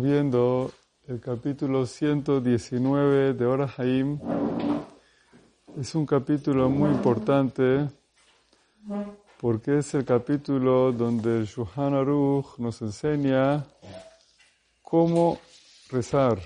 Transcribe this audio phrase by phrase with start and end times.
[0.00, 0.70] viendo
[1.06, 4.18] el capítulo 119 de Ora Haim.
[5.78, 7.90] Es un capítulo muy importante
[9.38, 13.66] porque es el capítulo donde el Shuhan Aruch nos enseña
[14.80, 15.38] cómo
[15.90, 16.38] rezar,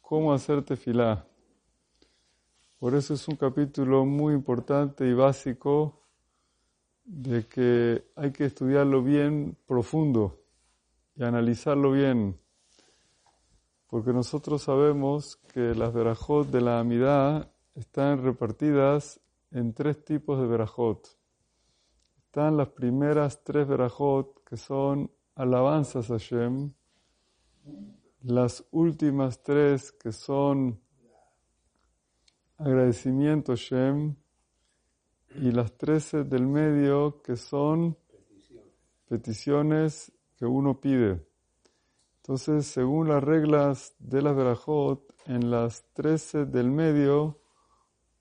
[0.00, 1.26] cómo hacer tefilá.
[2.78, 6.04] Por eso es un capítulo muy importante y básico
[7.04, 10.38] de que hay que estudiarlo bien profundo
[11.16, 12.45] y analizarlo bien.
[13.88, 20.46] Porque nosotros sabemos que las verajot de la amidad están repartidas en tres tipos de
[20.46, 21.06] verajot.
[22.18, 26.72] Están las primeras tres verajot que son alabanzas a Hashem,
[28.22, 30.80] las últimas tres que son
[32.58, 33.56] agradecimiento a
[35.38, 37.96] y las trece del medio que son
[39.08, 41.26] peticiones que uno pide.
[42.26, 47.38] Entonces, según las reglas de la Berajot, en las trece del medio,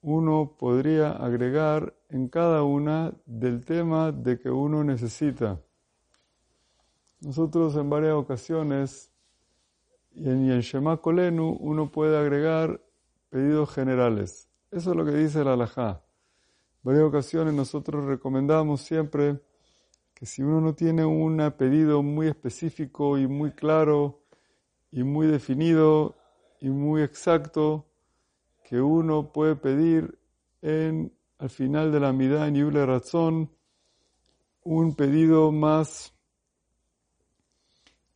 [0.04, 5.60] uno podría agregar en cada una del tema de que uno necesita.
[7.20, 9.12] Nosotros en varias ocasiones,
[10.12, 12.80] y en, y Shema Kolenu, uno puede agregar
[13.32, 14.52] pedidos generales.
[14.70, 15.90] Eso es lo que dice la Alajá.
[15.90, 19.42] En varias ocasiones nosotros recomendamos siempre
[20.16, 24.22] que si uno no tiene un pedido muy específico y muy claro
[24.90, 26.16] y muy definido
[26.62, 27.86] y muy exacto,
[28.64, 30.18] que uno puede pedir
[30.62, 33.52] en al final de la mitad en Yule Razón
[34.64, 36.14] un pedido más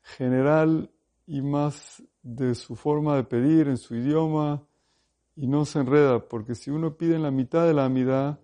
[0.02, 0.90] general
[1.28, 4.64] y más de su forma de pedir en su idioma
[5.36, 8.40] y no se enreda, porque si uno pide en la mitad de la amidad,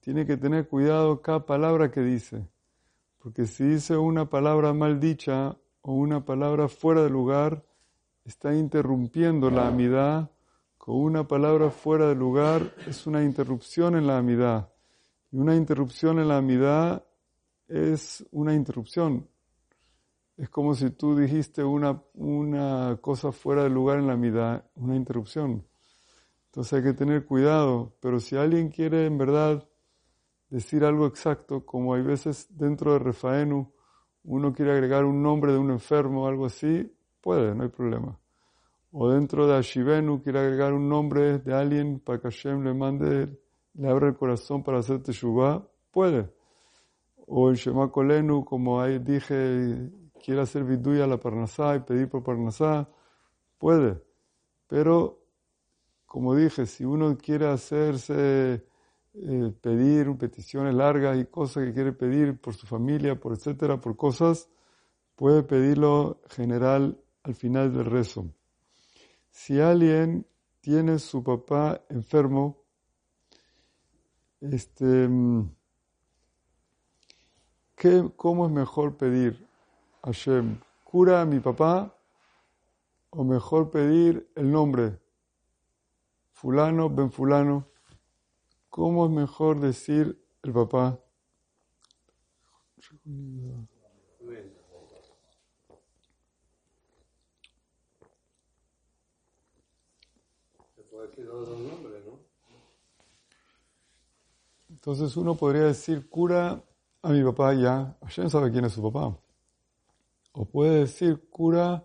[0.00, 2.48] tiene que tener cuidado cada palabra que dice,
[3.26, 7.64] porque si dice una palabra mal dicha o una palabra fuera de lugar,
[8.24, 10.30] está interrumpiendo la amidad,
[10.78, 14.72] con una palabra fuera de lugar es una interrupción en la amidad,
[15.32, 17.04] y una interrupción en la amidad
[17.66, 19.28] es una interrupción.
[20.36, 24.94] Es como si tú dijiste una, una cosa fuera de lugar en la amidad, una
[24.94, 25.66] interrupción.
[26.44, 29.68] Entonces hay que tener cuidado, pero si alguien quiere en verdad
[30.48, 33.72] decir algo exacto, como hay veces dentro de Refaenu
[34.24, 38.18] uno quiere agregar un nombre de un enfermo o algo así, puede, no hay problema.
[38.90, 43.28] O dentro de Ashivenu quiere agregar un nombre de alguien para que Hashem le mande,
[43.74, 46.28] le abra el corazón para hacer Teshuvah, puede.
[47.26, 49.90] O en Shema Kolenu, como ahí dije,
[50.22, 52.88] quiere hacer viduya a la Parnasá y pedir por Parnasá,
[53.58, 54.02] puede.
[54.66, 55.20] Pero
[56.06, 58.64] como dije, si uno quiere hacerse,
[59.22, 63.96] eh, pedir peticiones largas y cosas que quiere pedir por su familia, por etcétera, por
[63.96, 64.48] cosas,
[65.14, 68.26] puede pedirlo general al final del rezo.
[69.30, 70.26] Si alguien
[70.60, 72.62] tiene su papá enfermo,
[74.40, 75.08] este,
[77.74, 79.46] ¿qué, ¿cómo es mejor pedir?
[80.02, 81.96] Hashem, ¿cura a mi papá?
[83.10, 84.98] ¿O mejor pedir el nombre?
[86.36, 87.66] fulano, ben fulano,
[88.70, 90.98] ¿cómo es mejor decir el papá?
[104.68, 106.62] Entonces uno podría decir, cura
[107.02, 109.18] a mi papá ya, Hashem sabe quién es su papá.
[110.32, 111.84] O puede decir, cura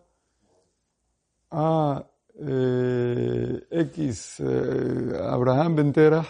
[1.50, 2.06] a
[2.36, 6.26] eh, X eh, Abraham Ventera,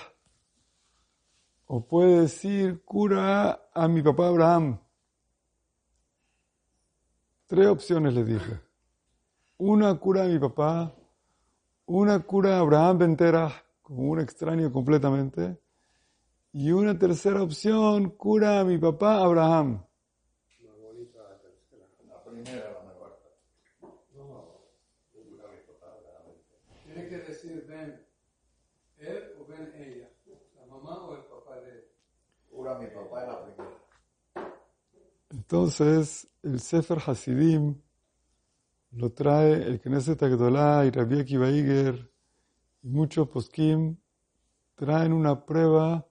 [1.73, 4.77] o puede decir cura a mi papá Abraham.
[7.47, 8.59] Tres opciones le dije.
[9.57, 10.93] Una cura a mi papá,
[11.85, 15.61] una cura a Abraham Ventera, como un extraño completamente,
[16.51, 19.81] y una tercera opción, cura a mi papá Abraham.
[22.05, 23.17] La primera la mejor.
[26.83, 28.11] Tiene que decir ven
[29.01, 30.09] él o ven ella,
[30.59, 31.85] la mamá o el papá de él.
[32.49, 33.81] Cura mi papá en la primera.
[35.51, 37.75] Entonces, el Sefer Hasidim
[38.91, 42.09] lo trae el Knesset Agdolá y Rabbi Akiva Iger
[42.81, 43.97] y muchos poskim
[44.75, 46.07] traen una prueba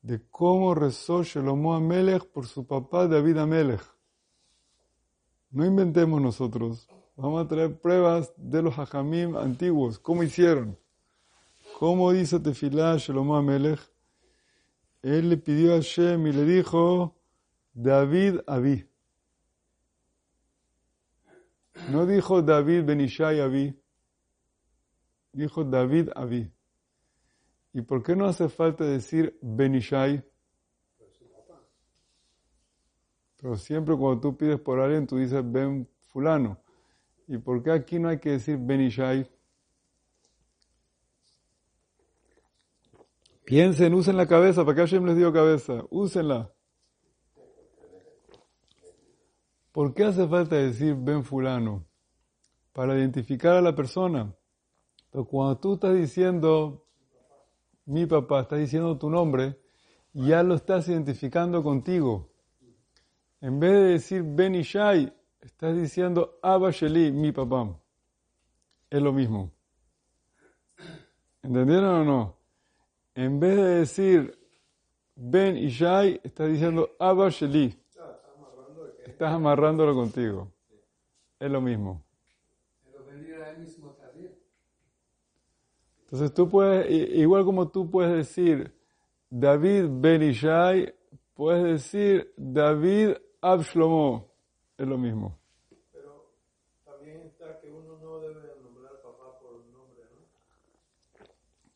[0.00, 3.82] de cómo rezó Shelomo Amelech por su papá David Amelech.
[5.50, 6.88] No inventemos nosotros.
[7.16, 9.98] Vamos a traer pruebas de los hajamim antiguos.
[9.98, 10.78] ¿Cómo hicieron?
[11.80, 13.80] ¿Cómo hizo Tefilá Shelomo Amelech?
[15.02, 17.17] Él le pidió a Hashem y le dijo,
[17.80, 18.84] David Abí.
[21.92, 23.72] No dijo David Benishai Avi,
[25.32, 26.50] dijo David Avi.
[27.72, 30.24] ¿Y por qué no hace falta decir Benishai?
[33.36, 36.58] Pero siempre cuando tú pides por alguien, tú dices Ben fulano.
[37.28, 39.30] ¿Y por qué aquí no hay que decir Benishai?
[43.44, 45.84] Piensen, usen la cabeza, ¿para qué Hashem les dio cabeza?
[45.90, 46.52] Úsenla.
[49.78, 51.86] ¿Por qué hace falta decir Ben fulano?
[52.72, 54.34] Para identificar a la persona.
[55.08, 56.84] Pero cuando tú estás diciendo
[57.84, 59.56] mi papá, estás diciendo tu nombre,
[60.12, 62.28] ya lo estás identificando contigo.
[63.40, 67.80] En vez de decir Ben Ishai, estás diciendo Abba Sheli, mi papá.
[68.90, 69.52] Es lo mismo.
[71.40, 72.36] ¿Entendieron o no?
[73.14, 74.38] En vez de decir
[75.14, 77.78] Ben Ishai, estás diciendo Abba Sheli.
[79.18, 80.52] Estás amarrándolo contigo.
[81.40, 82.04] Es lo mismo.
[86.04, 88.72] Entonces tú puedes, igual como tú puedes decir
[89.28, 90.94] David Ben Ishai,
[91.34, 94.30] puedes decir David Abshlomo.
[94.76, 95.36] Es lo mismo.
[95.92, 96.30] Pero
[96.84, 101.26] también está que uno no debe nombrar al papá por nombre, ¿no?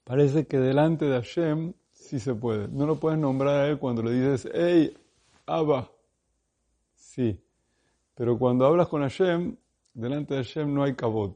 [0.05, 2.69] Parece que delante de Hashem sí se puede.
[2.69, 4.97] No lo puedes nombrar a él cuando le dices, hey,
[5.45, 5.92] Abba.
[7.15, 7.39] Sí.
[8.15, 9.55] Pero cuando hablas con Hashem,
[9.93, 11.35] delante de Hashem no hay kabod.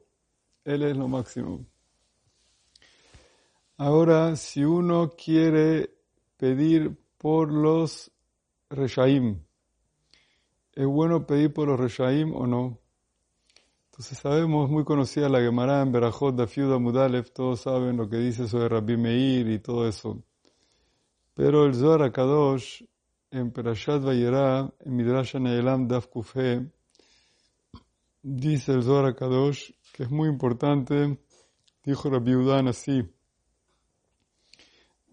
[0.64, 1.66] Él es lo máximo.
[3.76, 5.90] Ahora, si uno quiere
[6.38, 8.10] pedir por los
[8.70, 9.38] Reshaim,
[10.72, 12.78] ¿es bueno pedir por los Reshaim o no?
[13.90, 18.48] Entonces sabemos, muy conocida la Gemara en Berajot Dafiuda Mudalev, todos saben lo que dice
[18.48, 20.22] sobre Rabbi Meir y todo eso.
[21.34, 22.82] Pero el Zohar HaKadosh,
[23.36, 26.70] en Perashat Vayera, en Midrash Ne'elam Daf Kufhe,
[28.22, 31.18] dice el Zohar HaKadosh que es muy importante,
[31.84, 33.02] dijo Rabbi Udan así,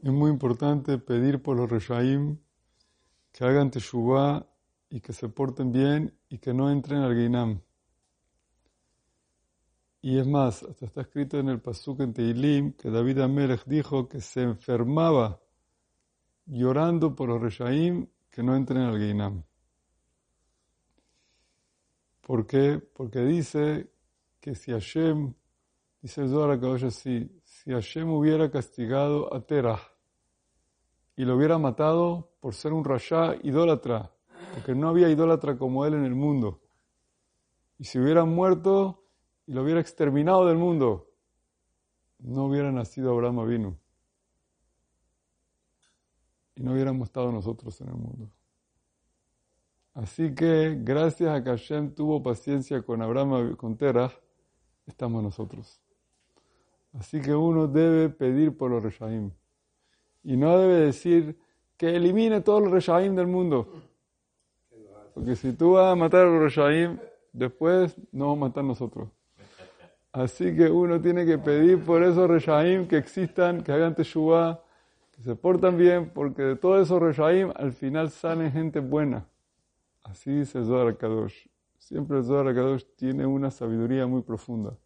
[0.01, 2.37] es muy importante pedir por los Reshaim
[3.31, 4.45] que hagan Teshuvah
[4.89, 7.61] y que se porten bien y que no entren al Geinam.
[10.01, 14.09] Y es más, hasta está escrito en el Pasuk en Teilim que David Amelech dijo
[14.09, 15.39] que se enfermaba
[16.45, 19.43] llorando por los Reshaim que no entren al Geinam.
[22.21, 22.79] ¿Por qué?
[22.79, 23.91] Porque dice
[24.39, 25.35] que si Hashem,
[26.01, 29.79] dice el Zohar HaKadosh así, si Hashem hubiera castigado a Terah
[31.15, 34.11] y lo hubiera matado por ser un rasha idólatra,
[34.55, 36.59] porque no había idólatra como él en el mundo,
[37.77, 39.05] y si hubiera muerto
[39.45, 41.11] y lo hubiera exterminado del mundo,
[42.17, 43.82] no hubiera nacido Abraham Avinu.
[46.55, 48.29] Y no hubiéramos estado nosotros en el mundo.
[49.93, 54.11] Así que, gracias a que Hashem tuvo paciencia con Abraham, con Terah,
[54.87, 55.79] estamos nosotros.
[56.93, 59.31] Así que uno debe pedir por los Reshaim.
[60.23, 61.37] Y no debe decir
[61.77, 63.67] que elimine todos los Reshaim del mundo.
[65.13, 66.97] Porque si tú vas a matar a los Reshaim,
[67.31, 69.09] después nos vamos a matar nosotros.
[70.11, 74.61] Así que uno tiene que pedir por esos Reshaim que existan, que hagan Teshuvah,
[75.13, 79.27] que se portan bien, porque de todos esos Reshaim al final salen gente buena.
[80.03, 81.47] Así dice el Zohar Kadosh.
[81.77, 84.77] Siempre el Zohar Kadosh tiene una sabiduría muy profunda.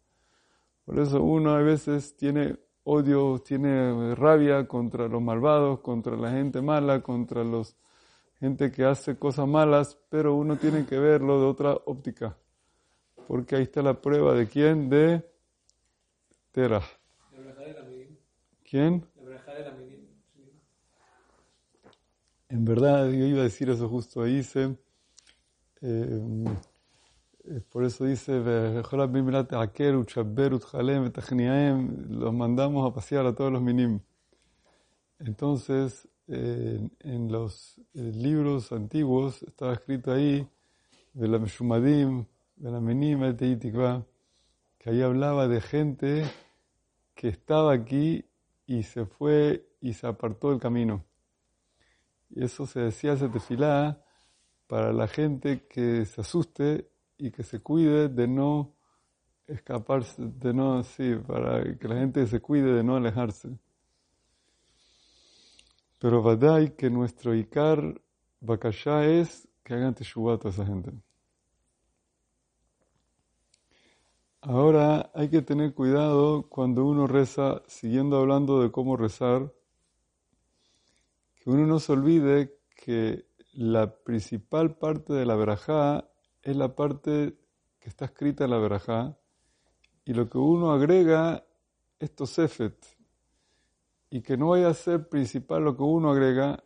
[0.84, 6.62] Por eso uno a veces tiene odio, tiene rabia contra los malvados, contra la gente
[6.62, 7.76] mala, contra los
[8.38, 12.36] gente que hace cosas malas, pero uno tiene que verlo de otra óptica.
[13.26, 15.22] Porque ahí está la prueba de quién, de
[16.52, 16.82] Terah.
[17.88, 18.16] Midim.
[18.62, 19.06] ¿Quién?
[19.16, 20.08] La braja de la Midim.
[22.48, 24.76] En verdad, yo iba a decir eso justo ahí, dice,
[25.82, 26.44] eh,
[27.44, 28.40] eh, por eso dice,
[32.08, 34.00] los mandamos a pasear a todos los minim.
[35.18, 40.46] Entonces, eh, en los eh, libros antiguos estaba escrito ahí,
[41.14, 42.26] de la Meshumadim,
[42.56, 43.34] de la Menim,
[44.78, 46.24] que ahí hablaba de gente
[47.14, 48.26] que estaba aquí
[48.66, 51.07] y se fue y se apartó del camino.
[52.30, 54.02] Y eso se decía ese tefilá
[54.66, 58.74] para la gente que se asuste y que se cuide de no
[59.46, 63.48] escaparse, de no, sí, para que la gente se cuide de no alejarse.
[65.98, 68.00] Pero Vadai que nuestro Ikar
[68.40, 70.92] Bakashá es que hagan Teshuvah a esa gente.
[74.40, 79.52] Ahora hay que tener cuidado cuando uno reza, siguiendo hablando de cómo rezar,
[81.48, 83.24] que uno no se olvide que
[83.54, 86.06] la principal parte de la verajá
[86.42, 87.38] es la parte
[87.80, 89.16] que está escrita en la verajá
[90.04, 91.46] y lo que uno agrega
[91.98, 92.76] es tosefet
[94.10, 96.62] y que no vaya a ser principal lo que uno agrega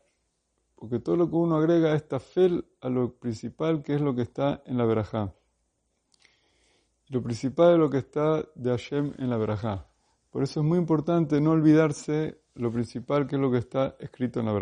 [0.74, 4.22] porque todo lo que uno agrega es tafel a lo principal que es lo que
[4.22, 5.32] está en la verajá.
[7.06, 9.91] Lo principal es lo que está de Hashem en la verajá.
[10.32, 14.40] Por eso es muy importante no olvidarse lo principal que es lo que está escrito
[14.40, 14.52] en la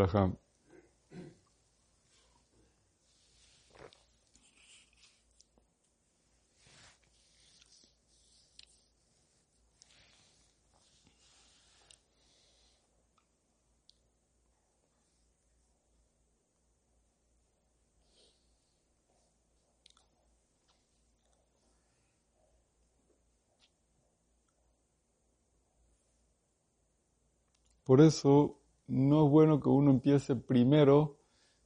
[27.90, 31.18] Por eso no es bueno que uno empiece primero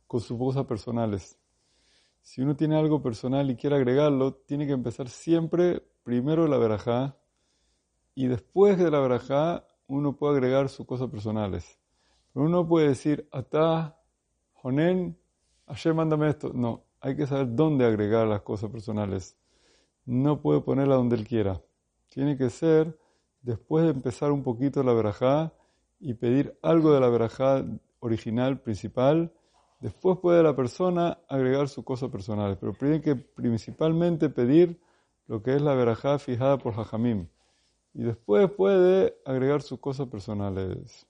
[0.07, 1.39] con sus cosas personales.
[2.23, 7.19] Si uno tiene algo personal y quiere agregarlo, tiene que empezar siempre primero la verajá
[8.15, 11.79] y después de la verajá uno puede agregar sus cosas personales.
[12.33, 14.01] Pero uno puede decir, atá,
[14.55, 15.19] jonen,
[15.67, 16.53] ayer mándame esto.
[16.55, 19.37] No, hay que saber dónde agregar las cosas personales.
[20.07, 21.61] No puede ponerla donde él quiera.
[22.09, 22.99] Tiene que ser
[23.43, 25.53] después de empezar un poquito la verajá
[26.05, 27.65] y pedir algo de la verajá
[28.01, 29.33] original, principal.
[29.81, 34.79] Después puede la persona agregar sus cosas personales, pero tiene que principalmente pedir
[35.29, 37.27] lo que es la verajá fijada por Jajamim.
[37.95, 41.07] Y después puede agregar sus cosas personales.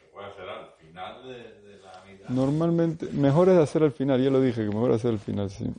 [0.00, 2.28] ¿Se puede hacer al final de, de la mitad?
[2.28, 5.48] Normalmente, mejor es hacer al final, ya lo dije, que mejor es hacer al final,
[5.48, 5.72] sí.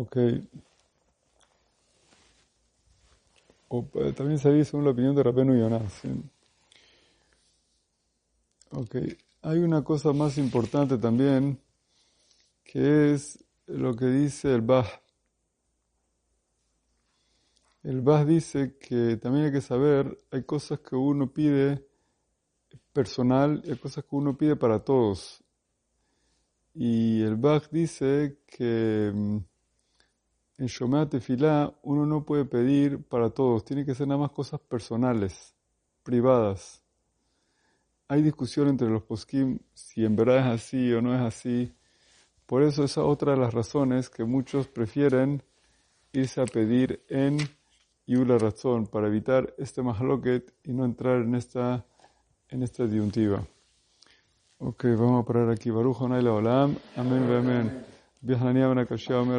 [0.00, 0.16] Ok.
[3.70, 6.02] Eh, también se dice según la opinión de Rabenu Yonás.
[8.70, 8.96] Ok.
[9.42, 11.60] Hay una cosa más importante también,
[12.62, 14.88] que es lo que dice el Bach.
[17.82, 21.88] El Bach dice que también hay que saber, hay cosas que uno pide
[22.92, 25.42] personal hay cosas que uno pide para todos.
[26.74, 29.38] Y el Bach dice que mm,
[30.58, 34.60] en Shomea Tefilá uno no puede pedir para todos, tiene que ser nada más cosas
[34.60, 35.54] personales,
[36.02, 36.82] privadas.
[38.08, 41.72] Hay discusión entre los poskim si en verdad es así o no es así.
[42.46, 45.42] Por eso esa es otra de las razones que muchos prefieren
[46.12, 47.38] irse a pedir en
[48.06, 51.84] Yula Razón para evitar este mahaloket y no entrar en esta,
[52.48, 53.46] en esta disyuntiva.
[54.58, 55.70] Ok, vamos a parar aquí.
[55.70, 56.74] Baruch Olam.
[56.96, 57.84] Amén, amén.